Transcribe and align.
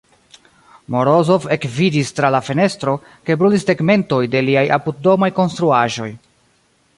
Morozov 0.93 1.43
ekvidis 1.55 2.09
tra 2.19 2.31
la 2.35 2.39
fenestro, 2.47 2.95
ke 3.29 3.37
brulis 3.43 3.67
tegmentoj 3.71 4.23
de 4.37 4.43
liaj 4.49 4.65
apuddomaj 4.79 5.31
konstruaĵoj. 5.43 6.11